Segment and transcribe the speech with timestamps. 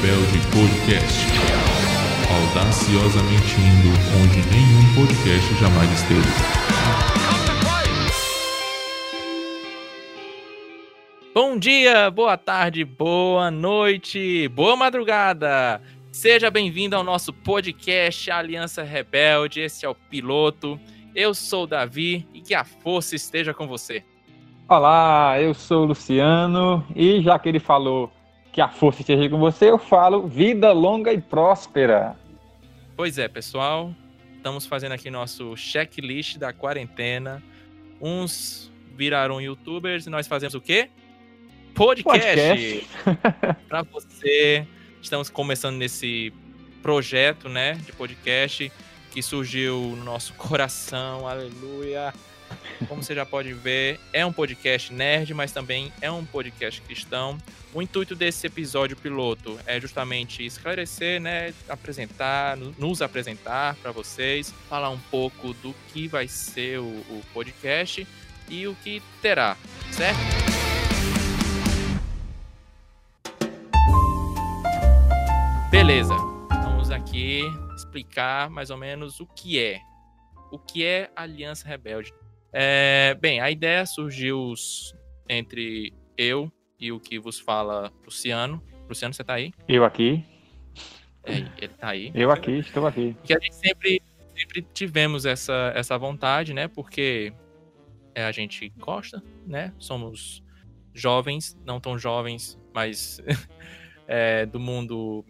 [0.00, 1.26] Rebelde Podcast.
[2.32, 3.90] Audaciosamente indo
[4.22, 6.26] onde nenhum podcast jamais esteve.
[11.34, 15.82] Bom dia, boa tarde, boa noite, boa madrugada.
[16.10, 19.60] Seja bem-vindo ao nosso podcast Aliança Rebelde.
[19.60, 20.80] Esse é o piloto.
[21.14, 24.02] Eu sou o Davi e que a força esteja com você.
[24.66, 28.10] Olá, eu sou o Luciano e já que ele falou
[28.52, 32.16] que a força esteja com você, eu falo vida longa e próspera.
[32.96, 33.94] Pois é, pessoal,
[34.36, 37.42] estamos fazendo aqui nosso checklist da quarentena.
[38.00, 40.90] Uns viraram youtubers e nós fazemos o quê?
[41.74, 42.86] Podcast.
[43.04, 43.66] Podcast.
[43.68, 44.66] Para você,
[45.00, 46.32] estamos começando nesse
[46.82, 48.70] projeto, né, de podcast
[49.10, 51.26] que surgiu no nosso coração.
[51.26, 52.12] Aleluia.
[52.88, 57.38] Como você já pode ver, é um podcast nerd, mas também é um podcast cristão.
[57.72, 64.90] O intuito desse episódio piloto é justamente esclarecer, né, apresentar, nos apresentar para vocês, falar
[64.90, 68.06] um pouco do que vai ser o, o podcast
[68.48, 69.56] e o que terá,
[69.92, 70.18] certo?
[75.70, 76.16] Beleza,
[76.48, 77.42] vamos aqui
[77.76, 79.78] explicar mais ou menos o que é.
[80.50, 82.12] O que é Aliança Rebelde?
[82.52, 84.52] É, bem, a ideia surgiu
[85.28, 88.62] entre eu e o que vos fala Luciano.
[88.88, 89.52] Luciano, você tá aí?
[89.68, 90.24] Eu aqui.
[91.22, 92.10] É, ele tá aí.
[92.14, 93.16] Eu aqui, estou aqui.
[93.22, 94.02] Que a gente sempre,
[94.36, 96.66] sempre tivemos essa, essa vontade, né?
[96.66, 97.32] Porque
[98.14, 99.72] é, a gente gosta, né?
[99.78, 100.42] Somos
[100.92, 103.20] jovens, não tão jovens, mas
[104.08, 105.24] é, do mundo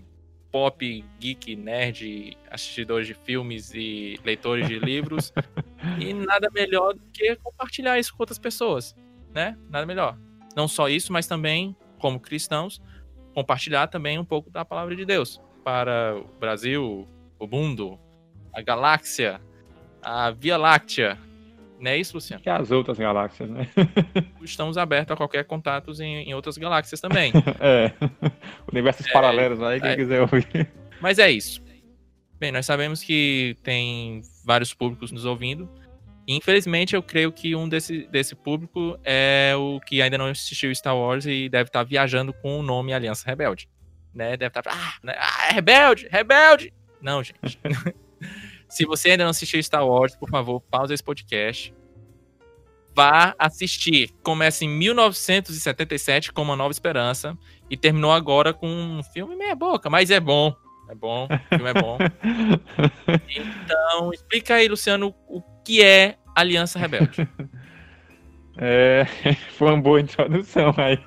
[0.50, 5.32] pop, geek, nerd, assistidores de filmes e leitores de livros.
[5.98, 8.94] e nada melhor do que compartilhar isso com outras pessoas,
[9.32, 9.56] né?
[9.68, 10.18] Nada melhor.
[10.56, 12.82] Não só isso, mas também, como cristãos,
[13.34, 17.06] compartilhar também um pouco da palavra de Deus para o Brasil,
[17.38, 17.98] o mundo,
[18.52, 19.40] a galáxia,
[20.02, 21.18] a Via Láctea.
[21.80, 22.42] Não é isso, Luciano?
[22.44, 23.66] E as outras galáxias, né?
[24.42, 27.32] Estamos abertos a qualquer contatos em, em outras galáxias também.
[27.58, 27.92] é.
[28.70, 29.96] Universos é, paralelos aí, quem é.
[29.96, 30.70] quiser ouvir.
[31.00, 31.62] Mas é isso.
[32.38, 35.68] Bem, nós sabemos que tem vários públicos nos ouvindo.
[36.28, 40.96] Infelizmente, eu creio que um desse, desse público é o que ainda não assistiu Star
[40.96, 43.68] Wars e deve estar viajando com o nome Aliança Rebelde.
[44.14, 44.36] Né?
[44.36, 44.62] Deve estar.
[44.66, 45.14] Ah, né?
[45.16, 46.08] ah é rebelde!
[46.10, 46.72] Rebelde!
[47.00, 47.58] Não, gente.
[48.70, 51.74] Se você ainda não assistiu Star Wars, por favor, pausa esse podcast.
[52.94, 54.10] Vá assistir.
[54.22, 57.36] Começa em 1977 com Uma Nova Esperança
[57.68, 60.54] e terminou agora com um filme meia boca, mas é bom.
[60.88, 61.98] É bom, o filme é bom.
[63.30, 67.28] então, explica aí, Luciano, o que é Aliança Rebelde.
[68.62, 69.06] É,
[69.56, 70.98] foi uma boa introdução aí.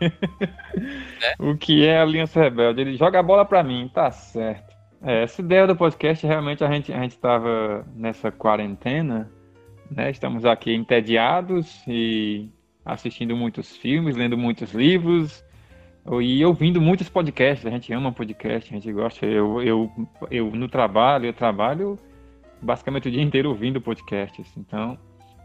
[1.22, 1.36] É?
[1.38, 2.82] O que é Aliança Rebelde?
[2.82, 4.73] Ele joga a bola para mim, tá certo.
[5.06, 9.30] É, essa ideia do podcast, realmente a gente a gente estava nessa quarentena,
[9.92, 10.10] né?
[10.10, 12.50] Estamos aqui entediados e
[12.86, 15.44] assistindo muitos filmes, lendo muitos livros
[16.22, 17.66] e ouvindo muitos podcasts.
[17.66, 19.26] A gente ama podcast, a gente gosta.
[19.26, 19.92] Eu, eu,
[20.32, 22.00] eu no trabalho, eu trabalho
[22.62, 24.56] basicamente o dia inteiro ouvindo podcasts.
[24.56, 24.98] Então,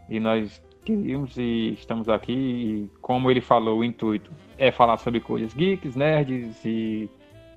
[0.09, 2.31] e nós queríamos e estamos aqui.
[2.31, 7.09] E como ele falou, o intuito é falar sobre coisas geeks, nerds e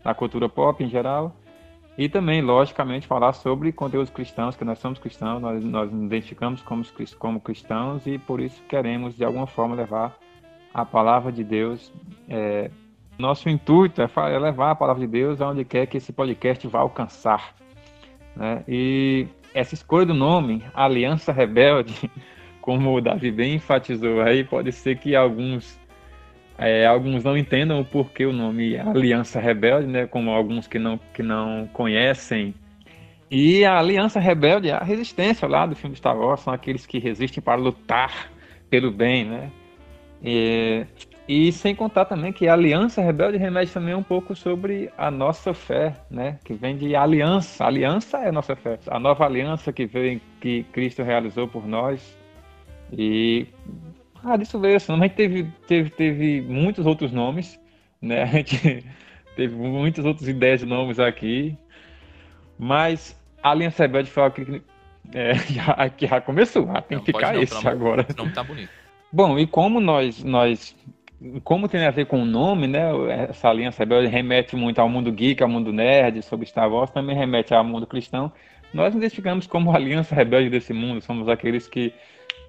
[0.05, 1.37] a cultura pop em geral.
[1.97, 6.63] E também, logicamente, falar sobre conteúdos cristãos, que nós somos cristãos, nós, nós nos identificamos
[6.63, 6.83] como,
[7.19, 10.17] como cristãos e por isso queremos, de alguma forma, levar
[10.73, 11.93] a palavra de Deus.
[12.29, 12.71] É,
[13.19, 16.81] nosso intuito é, é levar a palavra de Deus aonde quer que esse podcast vá
[16.81, 17.55] alcançar.
[18.35, 18.65] Né?
[18.67, 22.11] E essa escolha do nome, Aliança Rebelde,
[22.63, 25.79] como o Davi bem enfatizou aí, pode ser que alguns
[26.63, 30.07] é, alguns não entendam o porquê o nome Aliança Rebelde, né?
[30.07, 32.55] Como alguns que não, que não conhecem.
[33.31, 36.99] E a Aliança Rebelde é a resistência lá do filme Star Wars, são aqueles que
[36.99, 38.31] resistem para lutar
[38.71, 39.51] pelo bem, né?
[40.23, 40.87] E,
[41.27, 45.53] e sem contar também que a aliança rebelde remete também um pouco sobre a nossa
[45.53, 46.39] fé, né?
[46.45, 47.65] Que vem de aliança.
[47.65, 48.79] A aliança é a nossa fé.
[48.87, 52.17] A nova aliança que vem, que Cristo realizou por nós.
[52.93, 53.49] E
[54.25, 54.77] ah, disso veio.
[54.77, 57.59] A gente teve, teve, teve muitos outros nomes,
[58.01, 58.23] né?
[58.23, 58.85] A gente
[59.37, 61.57] teve muitas outras ideias de nomes aqui.
[62.59, 64.63] Mas a aliança rebelde foi algo que,
[65.15, 66.71] é, já, que já começou.
[66.71, 68.07] Ah, tem não, que ficar não, esse agora.
[68.17, 68.71] Não tá bonito.
[69.13, 70.75] Bom, e como nós, nós
[71.45, 72.91] como tem a ver com o nome, né?
[73.29, 77.17] Essa aliança rebelde remete muito ao mundo geek, ao mundo nerd, sobre Star Wars, também
[77.17, 78.33] remete ao mundo cristão.
[78.73, 81.93] Nós nos identificamos como a aliança rebelde desse mundo, somos aqueles que,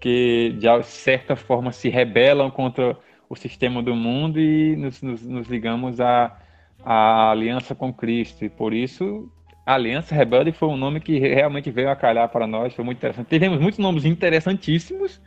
[0.03, 2.97] que de certa forma se rebelam contra
[3.29, 6.37] o sistema do mundo e nos, nos, nos ligamos a,
[6.83, 8.43] a aliança com Cristo.
[8.43, 9.31] E por isso,
[9.65, 13.29] Aliança Rebelde foi um nome que realmente veio a calhar para nós, foi muito interessante.
[13.29, 15.21] Tivemos muitos nomes interessantíssimos,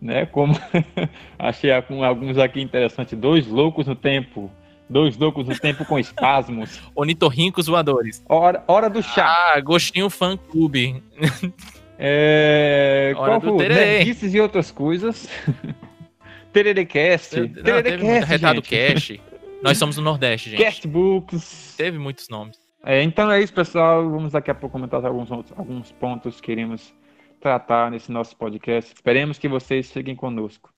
[0.00, 0.24] né?
[0.24, 0.54] Como
[1.38, 4.50] achei alguns aqui interessantes, dois loucos no tempo,
[4.88, 6.80] dois loucos no tempo com espasmos.
[6.96, 8.24] Onitorrincos voadores.
[8.26, 9.26] Hora, hora do chá.
[9.26, 11.02] Ah, gostinho fã clube.
[11.98, 15.28] É, hora qual Nerdices e outras coisas.
[16.52, 17.48] Tererecast.
[17.48, 19.18] Tererecast, Retado Cash.
[19.62, 20.62] Nós somos do Nordeste, gente.
[20.62, 21.74] Castbooks.
[21.76, 22.58] Teve muitos nomes.
[22.84, 24.08] É, então é isso, pessoal.
[24.10, 26.94] Vamos daqui a pouco comentar alguns, alguns pontos que queremos
[27.40, 28.92] tratar nesse nosso podcast.
[28.92, 30.70] Esperemos que vocês fiquem conosco.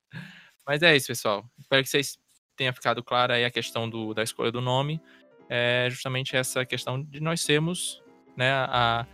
[0.66, 1.44] Mas é isso, pessoal.
[1.58, 2.18] Espero que vocês
[2.56, 5.00] tenham ficado clara aí a questão do, da escolha do nome.
[5.48, 8.02] É justamente essa questão de nós sermos
[8.36, 9.06] né, a,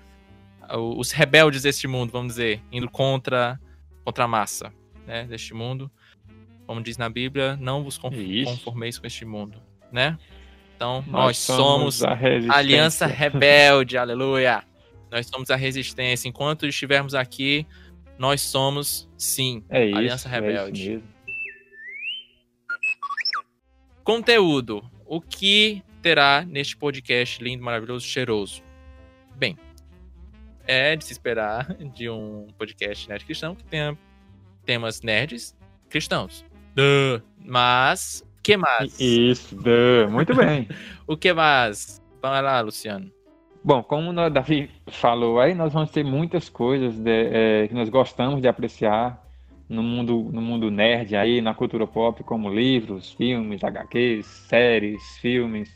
[0.78, 3.60] os rebeldes deste mundo, vamos dizer, indo contra,
[4.04, 4.72] contra a massa
[5.06, 5.90] né, deste mundo.
[6.66, 9.60] Como diz na Bíblia, não vos conformeis com este mundo,
[9.90, 10.16] né?
[10.76, 14.64] Então, nós, nós somos, somos a Aliança Rebelde, aleluia.
[15.10, 16.28] Nós somos a resistência.
[16.28, 17.66] Enquanto estivermos aqui,
[18.19, 20.94] nós somos, sim, é isso, Aliança Rebelde.
[20.94, 21.00] É
[24.02, 24.82] Conteúdo.
[25.06, 28.62] O que terá neste podcast lindo, maravilhoso, cheiroso?
[29.36, 29.56] Bem,
[30.67, 33.97] é de se esperar de um podcast nerd cristão que tenha
[34.64, 35.56] temas nerds
[35.88, 36.44] cristãos.
[36.75, 37.23] Duh.
[37.44, 38.99] Mas, que mais?
[39.00, 40.11] Isso, duh.
[40.11, 40.69] muito bem.
[41.06, 42.00] o que mais?
[42.20, 43.11] Vai lá, Luciano.
[43.64, 47.88] Bom, como o Davi falou aí, nós vamos ter muitas coisas de, é, que nós
[47.88, 49.23] gostamos de apreciar
[49.69, 55.70] no mundo, no mundo nerd aí, na cultura pop, como livros, filmes, HQs, séries, filmes,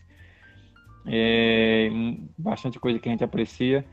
[1.06, 1.88] é,
[2.36, 3.84] bastante coisa que a gente aprecia.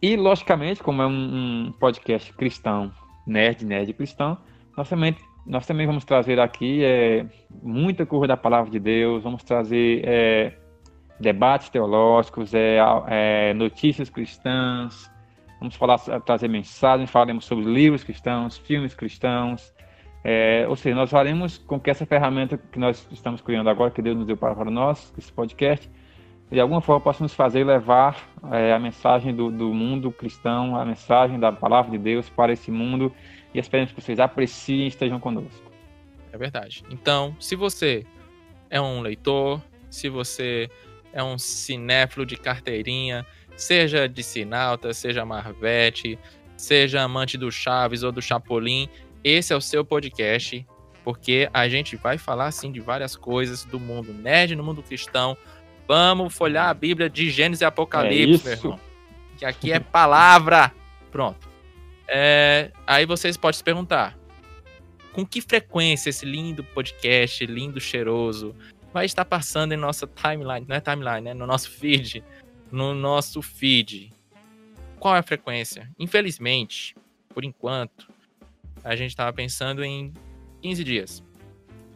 [0.00, 2.92] E, logicamente, como é um, um podcast cristão,
[3.26, 4.38] nerd, nerd cristão,
[4.76, 5.16] nós também
[5.48, 7.24] nós também vamos trazer aqui é,
[7.62, 10.52] muita curva da palavra de Deus, vamos trazer é,
[11.18, 15.10] debates teológicos, é, é, notícias cristãs,
[15.58, 19.72] vamos falar, trazer mensagens, falaremos sobre livros cristãos, filmes cristãos,
[20.22, 24.02] é, ou seja, nós faremos com que essa ferramenta que nós estamos criando agora, que
[24.02, 25.90] Deus nos deu para, para nós, esse podcast,
[26.50, 30.84] de alguma forma possa nos fazer levar é, a mensagem do, do mundo cristão, a
[30.84, 33.12] mensagem da palavra de Deus para esse mundo
[33.52, 35.70] e esperamos que vocês apreciem e estejam conosco.
[36.32, 36.82] É verdade.
[36.90, 38.04] Então, se você
[38.70, 40.68] é um leitor, se você
[41.12, 46.18] é um cinéfilo de carteirinha, seja de Sinalta, seja Marvete,
[46.56, 48.88] seja amante do Chaves ou do Chapolin,
[49.22, 50.66] esse é o seu podcast,
[51.04, 55.36] porque a gente vai falar assim de várias coisas do mundo nerd, no mundo cristão.
[55.88, 58.80] Vamos folhar a Bíblia de Gênesis e Apocalipse, é meu irmão.
[59.38, 60.70] Que aqui é palavra.
[61.10, 61.48] Pronto.
[62.06, 64.14] É, aí vocês podem se perguntar:
[65.14, 68.54] com que frequência esse lindo podcast, lindo, cheiroso,
[68.92, 70.66] vai estar passando em nossa timeline?
[70.68, 71.32] Não é timeline, né?
[71.32, 72.22] No nosso feed.
[72.70, 74.12] No nosso feed.
[75.00, 75.88] Qual é a frequência?
[75.98, 76.94] Infelizmente,
[77.30, 78.08] por enquanto,
[78.84, 80.12] a gente estava pensando em
[80.60, 81.27] 15 dias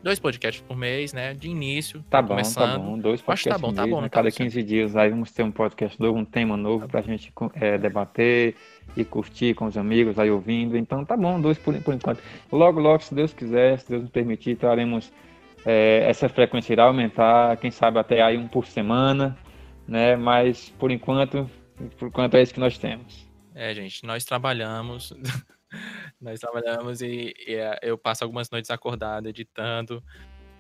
[0.03, 1.33] dois podcasts por mês, né?
[1.33, 2.05] De início.
[2.11, 2.73] Tá bom, tá começando.
[2.73, 2.99] tá bom.
[2.99, 4.01] Dois podcasts Acho tá bom, tá bom.
[4.01, 4.09] Né?
[4.09, 7.33] Cada 15 dias aí vamos ter um podcast novo, um tema novo tá pra gente
[7.55, 8.57] é, debater
[8.97, 10.77] e curtir com os amigos aí ouvindo.
[10.77, 12.21] Então tá bom, dois por, por enquanto.
[12.51, 15.13] Logo, logo, se Deus quiser, se Deus nos permitir, traremos.
[15.65, 19.39] É, essa frequência irá aumentar, quem sabe até aí um por semana,
[19.87, 20.17] né?
[20.17, 21.49] Mas por enquanto,
[21.99, 23.31] por enquanto é isso que nós temos.
[23.55, 25.15] É, gente, nós trabalhamos
[26.21, 30.03] Nós trabalhamos e, e, é, eu passo algumas noites acordado, editando.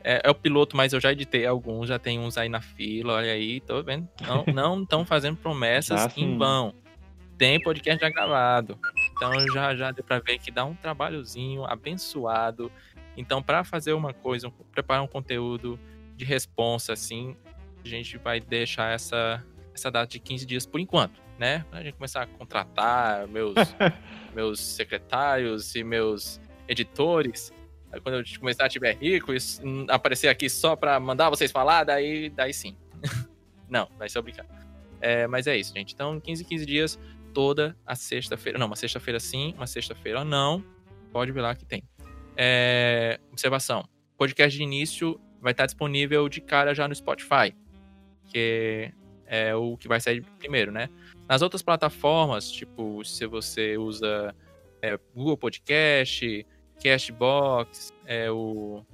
[0.05, 3.15] É, é, o piloto, mas eu já editei alguns, já tem uns aí na fila,
[3.15, 4.09] olha aí, tô vendo.
[4.53, 6.75] Não estão fazendo promessas em vão.
[7.39, 8.79] Tem podcast já gravado.
[9.13, 12.71] Então já, já deu pra ver que dá um trabalhozinho abençoado.
[13.17, 15.79] Então, para fazer uma coisa, preparar um conteúdo
[16.17, 17.37] de responsa, assim,
[17.85, 21.67] a gente vai deixar essa, essa data de 15 dias por enquanto, né?
[21.69, 23.55] Pra gente começar a contratar meus
[24.33, 27.53] meus secretários e meus editores.
[27.91, 29.39] Aí quando eu começar a tiver rico e
[29.89, 32.77] aparecer aqui só para mandar vocês falar, daí, daí sim.
[33.69, 34.47] não, vai ser obrigado.
[35.01, 35.93] É, mas é isso, gente.
[35.93, 36.99] Então, 15, 15 dias,
[37.35, 38.57] toda a sexta-feira.
[38.57, 40.65] Não, uma sexta-feira sim, uma sexta-feira não.
[41.11, 41.83] Pode ver lá que tem.
[42.37, 43.85] É, observação:
[44.17, 47.53] podcast de início vai estar disponível de cara já no Spotify,
[48.27, 48.95] que
[49.33, 50.91] é o que vai sair primeiro, né?
[51.27, 54.35] Nas outras plataformas, tipo, se você usa
[54.83, 56.47] é, Google Podcast,
[56.85, 58.85] Castbox, é, o,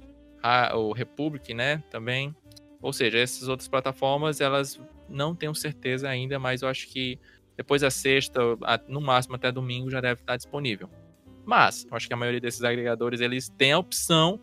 [0.41, 2.33] a, o Republic, né, também.
[2.81, 4.79] Ou seja, essas outras plataformas, elas
[5.09, 7.19] não tenho certeza ainda, mas eu acho que
[7.57, 8.39] depois da sexta,
[8.87, 10.89] no máximo até domingo, já deve estar disponível.
[11.43, 14.39] Mas, eu acho que a maioria desses agregadores, eles têm a opção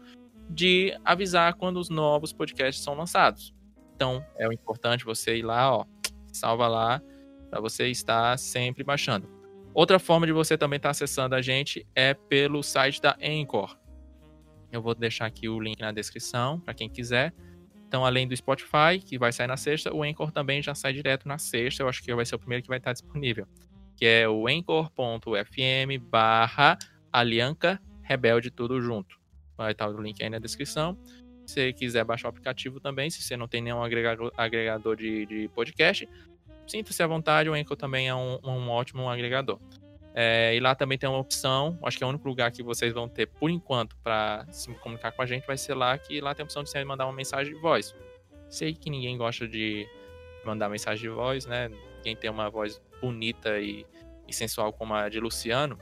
[0.51, 3.56] de avisar quando os novos podcasts são lançados.
[3.97, 5.87] Então, é o importante você ir lá, ó,
[6.31, 7.03] salva lá,
[7.49, 9.27] para você estar sempre baixando.
[9.73, 13.75] Outra forma de você também estar acessando a gente é pelo site da Anchor.
[14.71, 17.33] Eu vou deixar aqui o link na descrição para quem quiser.
[17.89, 21.27] Então, além do Spotify, que vai sair na sexta, o Anchor também já sai direto
[21.27, 21.83] na sexta.
[21.83, 23.47] Eu acho que vai ser o primeiro que vai estar disponível.
[23.97, 26.77] Que é o anchor.fm barra
[27.11, 29.19] Alianca Rebelde, tudo junto.
[29.57, 30.99] Vai estar o link aí na descrição.
[31.47, 35.25] Se você quiser baixar o aplicativo também, se você não tem nenhum agregador, agregador de,
[35.27, 36.09] de podcast,
[36.67, 39.59] sinta-se à vontade, o Anchor também é um, um ótimo agregador.
[40.19, 42.93] É, e lá também tem uma opção, acho que é o único lugar que vocês
[42.93, 46.35] vão ter, por enquanto, para se comunicar com a gente, vai ser lá, que lá
[46.35, 47.95] tem a opção de você mandar uma mensagem de voz.
[48.49, 49.87] Sei que ninguém gosta de
[50.45, 51.71] mandar mensagem de voz, né?
[52.03, 53.85] Quem tem uma voz bonita e,
[54.27, 55.79] e sensual como a de Luciano.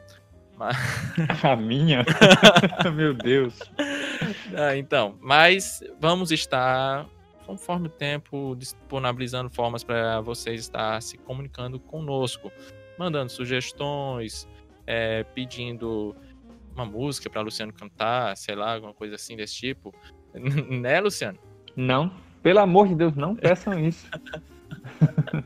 [0.56, 0.76] Mas...
[1.44, 2.04] A minha?
[2.94, 3.58] Meu Deus.
[4.56, 7.06] Ah, então, mas vamos estar,
[7.46, 12.50] conforme o tempo, disponibilizando formas para vocês estar se comunicando conosco
[12.98, 14.48] mandando sugestões,
[14.86, 16.14] é, pedindo
[16.74, 19.94] uma música para Luciano cantar, sei lá, alguma coisa assim desse tipo.
[20.34, 21.38] né, Luciano?
[21.76, 22.12] Não,
[22.42, 24.08] pelo amor de Deus, não peçam isso.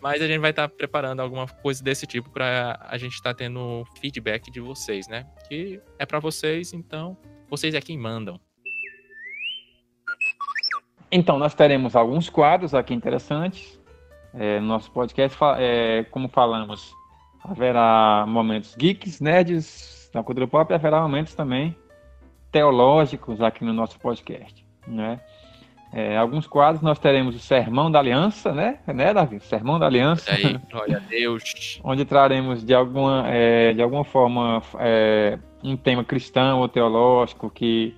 [0.00, 3.84] Mas a gente vai estar preparando alguma coisa desse tipo para a gente estar tendo
[4.00, 5.26] feedback de vocês, né?
[5.48, 7.16] Que é para vocês, então
[7.48, 8.40] vocês é quem mandam.
[11.10, 13.80] Então, nós teremos alguns quadros aqui interessantes
[14.34, 16.92] é, no nosso podcast, é, como falamos,
[17.42, 21.76] haverá momentos geeks, nerds da cultura pop, e haverá momentos também
[22.50, 25.20] teológicos aqui no nosso podcast, né?
[25.92, 28.78] É, alguns quadros nós teremos o Sermão da Aliança, né?
[28.86, 29.40] Né, Davi?
[29.40, 30.30] Sermão da Aliança.
[30.32, 31.80] Aí, glória a Deus.
[31.82, 37.94] onde traremos de alguma, é, de alguma forma é, um tema cristão ou teológico que,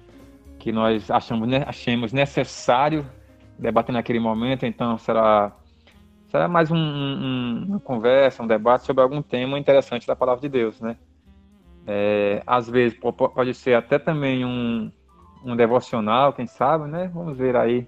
[0.59, 3.05] que nós achamos, achemos necessário
[3.59, 4.65] debater naquele momento.
[4.65, 5.53] Então será
[6.29, 10.49] será mais um, um, uma conversa, um debate sobre algum tema interessante da palavra de
[10.49, 10.97] Deus, né?
[11.87, 14.93] É, às vezes pode ser até também um,
[15.45, 17.11] um devocional, quem sabe, né?
[17.13, 17.87] Vamos ver aí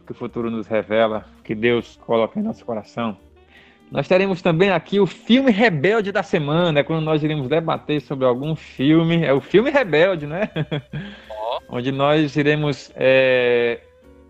[0.00, 3.16] o que o futuro nos revela, que Deus coloca em nosso coração.
[3.90, 8.24] Nós teremos também aqui o filme Rebelde da semana, é quando nós iremos debater sobre
[8.24, 9.22] algum filme.
[9.22, 10.48] É o filme Rebelde, né?
[11.28, 11.58] Oh.
[11.76, 12.90] Onde nós iremos.
[12.96, 13.80] É...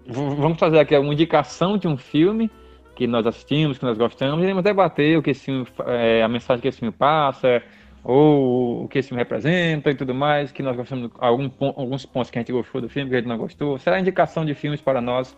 [0.05, 2.51] Vamos fazer aqui uma indicação de um filme
[2.97, 6.61] que nós assistimos, que nós gostamos, iremos debater o que esse filme, é, a mensagem
[6.61, 7.63] que esse filme passa,
[8.05, 12.31] ou o que esse filme representa e tudo mais, que nós gostamos, algum, alguns pontos
[12.31, 13.79] que a gente gostou do filme, que a gente não gostou.
[13.79, 15.37] Será indicação de filmes para nós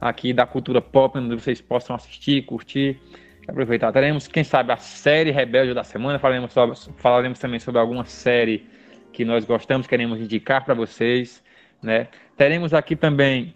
[0.00, 3.00] aqui da cultura pop, onde vocês possam assistir, curtir,
[3.48, 3.92] aproveitar.
[3.92, 8.66] Teremos, quem sabe, a série Rebelde da semana, falaremos, sobre, falaremos também sobre alguma série
[9.12, 11.42] que nós gostamos, queremos indicar para vocês,
[11.82, 12.08] né?
[12.36, 13.54] Teremos aqui também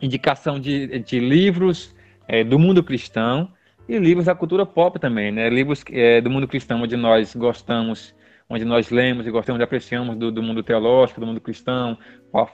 [0.00, 1.94] indicação de, de livros,
[2.26, 3.52] é, do mundo cristão
[3.88, 5.48] e livros da cultura pop também, né?
[5.48, 8.14] Livros é, do mundo cristão onde nós gostamos,
[8.48, 11.96] onde nós lemos e gostamos e apreciamos do, do mundo teológico, do mundo cristão.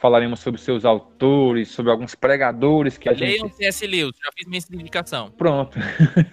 [0.01, 3.41] Falaremos sobre seus autores, sobre alguns pregadores que a Leiam gente...
[3.41, 3.87] Leiam C.S.
[3.87, 5.33] Lewis, já fiz minha indicação.
[5.33, 5.77] Pronto.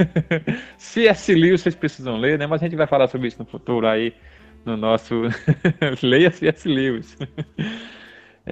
[0.77, 1.33] C.S.
[1.33, 2.45] Lewis vocês precisam ler, né?
[2.45, 4.13] Mas a gente vai falar sobre isso no futuro aí,
[4.63, 5.23] no nosso...
[6.03, 6.69] Leia C.S.
[6.69, 7.17] Lewis.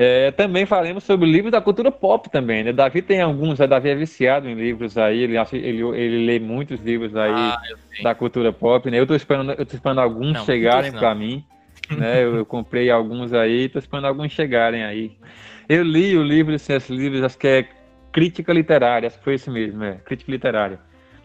[0.01, 2.71] É, também falamos sobre livros da cultura pop também, né?
[2.71, 6.39] Davi tem alguns, a Davi é viciado em livros aí, ele, acha, ele, ele lê
[6.39, 7.61] muitos livros aí ah,
[8.01, 8.97] da cultura pop, né?
[8.97, 11.43] Eu tô esperando, eu tô esperando alguns não, chegarem para mim,
[11.91, 12.23] né?
[12.23, 15.17] Eu, eu, comprei alguns aí, tô esperando alguns chegarem aí.
[15.67, 17.67] Eu li o livro desses livros, acho que é
[18.09, 20.79] Crítica Literária, acho que foi esse mesmo, é, Crítica Literária.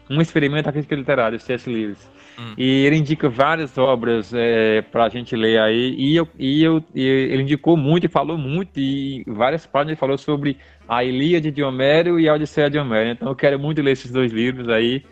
[0.08, 1.68] Um experimento da crítica literária, C.S.
[1.68, 2.10] Lewis.
[2.38, 2.54] Hum.
[2.58, 5.94] E ele indica várias obras é, para a gente ler aí.
[5.96, 8.78] E, eu, e, eu, e ele indicou muito e falou muito.
[8.78, 10.58] E várias páginas ele falou sobre
[10.88, 13.10] a Ilíade de Homero e a Odisseia de Homero.
[13.10, 15.04] Então eu quero muito ler esses dois livros aí.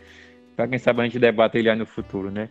[0.57, 2.49] Para quem sabe a gente debater ele aí no futuro, né?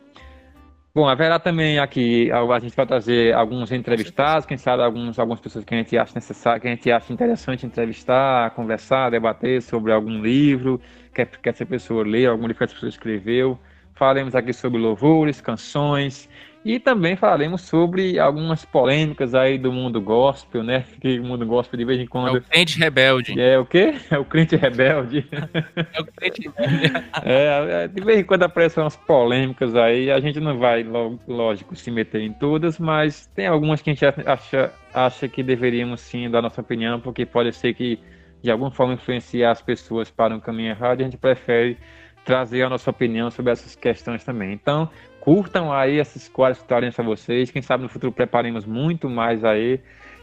[0.93, 5.63] Bom, haverá também aqui, a gente vai trazer alguns entrevistados, quem sabe alguns, algumas pessoas
[5.63, 10.21] que a gente acha necessário, que a gente acha interessante entrevistar, conversar, debater sobre algum
[10.21, 10.81] livro,
[11.13, 13.59] que, que essa pessoa lê, algum livro que essa pessoa escreveu.
[13.95, 16.29] Falaremos aqui sobre louvores, canções
[16.63, 20.85] e também falaremos sobre algumas polêmicas aí do mundo gospel, né?
[21.01, 22.35] Que o mundo gospel de vez em quando.
[22.35, 23.39] É o crente rebelde.
[23.39, 23.95] É o quê?
[24.11, 25.25] É o crente rebelde.
[25.31, 27.01] é o crente rebelde.
[27.23, 30.85] É, de vez em quando aparecem umas polêmicas aí, a gente não vai,
[31.27, 36.01] lógico, se meter em todas, mas tem algumas que a gente acha, acha que deveríamos
[36.01, 37.99] sim dar nossa opinião, porque pode ser que
[38.41, 41.77] de alguma forma influenciar as pessoas para um caminho errado, a gente prefere
[42.25, 44.53] trazer a nossa opinião sobre essas questões também.
[44.53, 47.51] Então, curtam aí essas quatro histórias para vocês.
[47.51, 49.79] Quem sabe no futuro preparemos muito mais aí.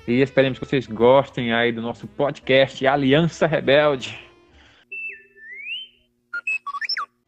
[0.07, 4.19] E esperemos que vocês gostem aí do nosso podcast Aliança Rebelde.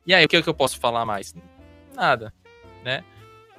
[0.07, 1.35] E aí, o que, é que eu posso falar mais?
[1.95, 2.33] Nada,
[2.83, 3.05] né?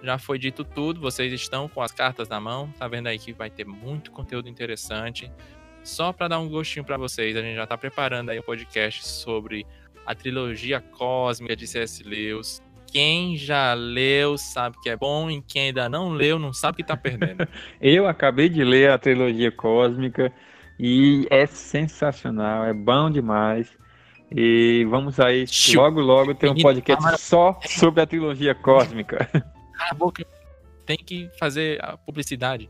[0.02, 3.32] Já foi dito tudo, vocês estão com as cartas na mão, tá vendo aí que
[3.32, 5.32] vai ter muito conteúdo interessante.
[5.84, 8.46] Só para dar um gostinho para vocês, a gente já tá preparando aí o um
[8.46, 9.66] podcast sobre
[10.06, 12.04] a trilogia cósmica de C.S.
[12.04, 12.62] Lewis.
[12.92, 16.84] Quem já leu sabe que é bom e quem ainda não leu não sabe que
[16.84, 17.48] tá perdendo.
[17.80, 20.32] Eu acabei de ler a trilogia cósmica
[20.78, 23.72] e é sensacional, é bom demais.
[24.34, 25.46] E vamos aí,
[25.76, 29.30] logo, logo, ter um podcast só sobre a trilogia cósmica.
[29.32, 30.26] Cala a boca,
[30.98, 32.68] tem que fazer a publicidade.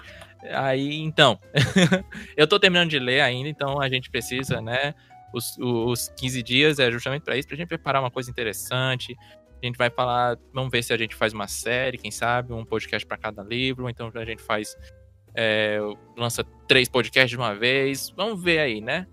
[0.54, 1.40] Aí, então,
[2.36, 4.94] eu tô terminando de ler ainda, então a gente precisa, né?
[5.34, 9.16] Os, os 15 dias é justamente para isso, pra gente preparar uma coisa interessante.
[9.62, 12.66] A gente vai falar, vamos ver se a gente faz uma série, quem sabe, um
[12.66, 14.76] podcast para cada livro, então a gente faz,
[15.36, 15.80] é,
[16.18, 18.10] lança três podcasts de uma vez.
[18.16, 19.08] Vamos ver aí, né?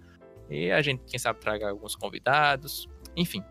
[0.50, 2.88] E a gente, quem sabe, traga alguns convidados.
[3.14, 3.44] Enfim.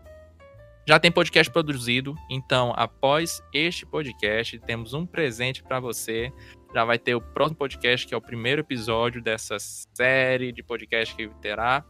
[0.88, 6.32] Já tem podcast produzido, então após este podcast, temos um presente para você.
[6.72, 11.14] Já vai ter o próximo podcast, que é o primeiro episódio dessa série de podcast
[11.14, 11.84] que terá.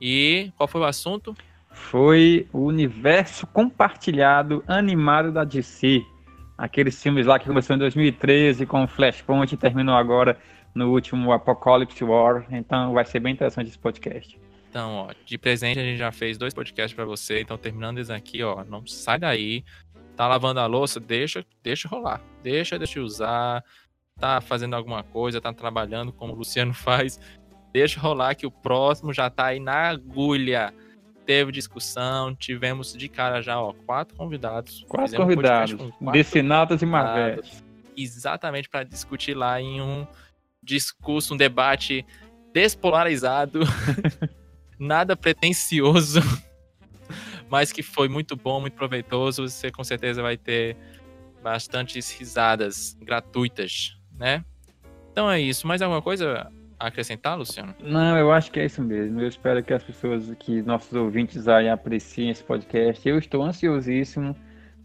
[0.00, 1.36] E qual foi o assunto?
[1.72, 6.02] Foi o universo compartilhado animado da DC.
[6.56, 10.38] Aqueles filmes lá que começou em 2013 com Flashpoint e terminou agora
[10.74, 12.46] no último Apocalypse War.
[12.50, 14.40] Então vai ser bem interessante esse podcast.
[14.72, 17.42] Então, ó, de presente a gente já fez dois podcasts para você.
[17.42, 19.62] Então, terminando esse aqui, ó, não sai daí.
[20.16, 22.22] Tá lavando a louça, deixa, deixa rolar.
[22.42, 23.62] Deixa, deixa usar.
[24.18, 27.20] Tá fazendo alguma coisa, tá trabalhando como o Luciano faz.
[27.70, 30.72] Deixa rolar que o próximo já tá aí na agulha.
[31.26, 34.86] Teve discussão, tivemos de cara já, ó, quatro convidados.
[34.88, 35.92] Quatro convidados.
[36.00, 37.62] Um Decinatas e Marvelas.
[37.94, 40.06] Exatamente para discutir lá em um
[40.62, 42.06] discurso, um debate
[42.54, 43.60] despolarizado,
[44.82, 46.20] nada pretensioso,
[47.48, 49.48] mas que foi muito bom, muito proveitoso.
[49.48, 50.76] Você com certeza vai ter
[51.42, 54.44] bastantes risadas gratuitas, né?
[55.10, 55.66] Então é isso.
[55.66, 57.74] Mais alguma coisa a acrescentar, Luciano?
[57.80, 59.20] Não, eu acho que é isso mesmo.
[59.20, 63.08] Eu espero que as pessoas, que nossos ouvintes aí apreciem esse podcast.
[63.08, 64.36] Eu estou ansiosíssimo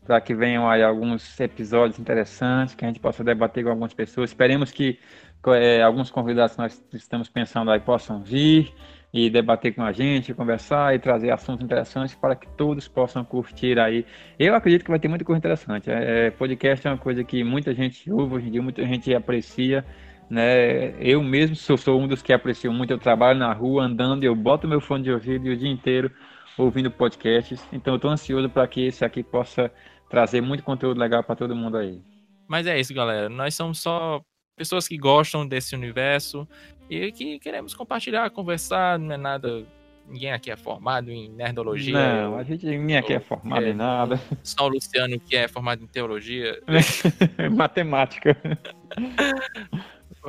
[0.05, 4.29] para que venham aí alguns episódios interessantes, que a gente possa debater com algumas pessoas.
[4.29, 4.99] Esperemos que
[5.47, 8.73] é, alguns convidados que nós estamos pensando aí possam vir
[9.13, 13.79] e debater com a gente, conversar e trazer assuntos interessantes para que todos possam curtir
[13.79, 14.05] aí.
[14.37, 15.89] Eu acredito que vai ter muita coisa interessante.
[15.89, 19.85] É, podcast é uma coisa que muita gente ouve hoje em dia, muita gente aprecia.
[20.29, 20.93] Né?
[20.99, 22.91] Eu mesmo sou, sou um dos que aprecio muito.
[22.91, 26.11] Eu trabalho na rua, andando, eu boto meu fone de ouvido e o dia inteiro
[26.57, 27.65] ouvindo podcasts.
[27.71, 29.71] Então eu estou ansioso para que esse aqui possa
[30.09, 32.01] trazer muito conteúdo legal para todo mundo aí.
[32.47, 33.29] Mas é isso, galera.
[33.29, 34.21] Nós somos só
[34.57, 36.47] pessoas que gostam desse universo
[36.89, 39.65] e que queremos compartilhar, conversar, não é nada.
[40.07, 41.93] Ninguém aqui é formado em nerdologia.
[41.93, 44.19] Não, a gente ninguém aqui é formado é, em nada.
[44.41, 46.61] Só o Luciano que é formado em teologia.
[47.51, 48.37] Matemática.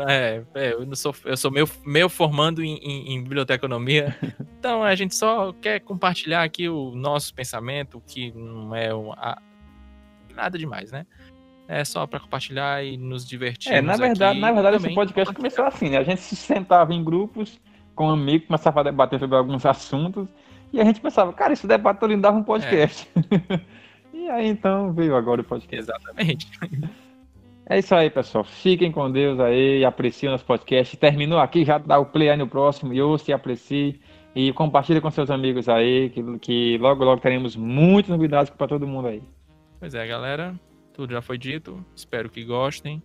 [0.06, 4.16] É, é, eu, não sou, eu sou meio, meio formando em, em, em, biblioteconomia.
[4.58, 9.40] Então a gente só quer compartilhar aqui o nosso pensamento, que não é um, a,
[10.34, 11.06] nada demais, né?
[11.68, 13.70] É só para compartilhar e nos divertir.
[13.70, 15.98] É, na verdade, na verdade esse podcast começou assim, né?
[15.98, 17.60] A gente se sentava em grupos
[17.94, 20.26] com amigos, começava a debater sobre alguns assuntos
[20.72, 23.06] e a gente pensava, cara, esse debate todo dava um podcast.
[23.52, 23.60] É.
[24.16, 25.76] e aí então veio agora o podcast.
[25.76, 26.48] Exatamente.
[27.70, 28.44] É isso aí, pessoal.
[28.44, 30.96] Fiquem com Deus aí, apreciem o nosso podcast.
[30.96, 34.00] Terminou aqui, já dá o play aí no próximo e ouça e aprecie.
[34.34, 38.86] E compartilhe com seus amigos aí, que, que logo, logo teremos muitas novidades para todo
[38.86, 39.22] mundo aí.
[39.80, 40.54] Pois é, galera.
[40.98, 41.86] Tudo já foi dito.
[41.94, 43.00] Espero que gostem.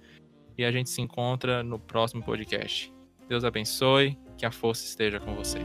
[0.57, 2.91] E a gente se encontra no próximo podcast.
[3.29, 4.17] Deus abençoe.
[4.35, 5.59] Que a força esteja com você.